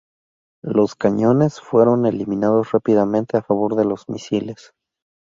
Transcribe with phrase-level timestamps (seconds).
[0.63, 4.73] Los cañones fueron eliminados rápidamente a favor de los misiles.